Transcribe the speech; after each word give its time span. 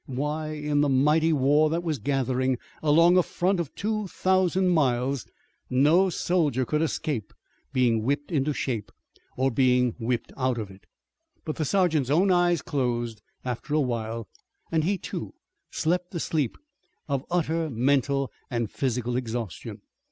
Why, 0.07 0.53
in 0.53 0.81
the 0.81 0.89
mighty 0.89 1.31
war 1.31 1.69
that 1.69 1.83
was 1.83 1.99
gathering 1.99 2.57
along 2.81 3.17
a 3.17 3.21
front 3.21 3.59
of 3.59 3.75
two 3.75 4.07
thousand 4.07 4.69
miles 4.69 5.27
no 5.69 6.09
soldier 6.09 6.65
could 6.65 6.81
escape 6.81 7.31
being 7.71 8.01
whipped 8.01 8.31
into 8.31 8.51
shape, 8.51 8.91
or 9.37 9.51
being 9.51 9.91
whipped 9.99 10.33
out 10.35 10.57
of 10.57 10.71
it. 10.71 10.87
But 11.45 11.57
the 11.57 11.65
sergeant's 11.65 12.09
own 12.09 12.31
eyes 12.31 12.63
closed 12.63 13.21
after 13.45 13.75
a 13.75 13.79
while, 13.79 14.27
and 14.71 14.83
he, 14.83 14.97
too, 14.97 15.35
slept 15.69 16.09
the 16.09 16.19
sleep 16.19 16.57
of 17.07 17.23
utter 17.29 17.69
mental 17.69 18.31
and 18.49 18.71
physical 18.71 19.15
exhaustion. 19.15 19.81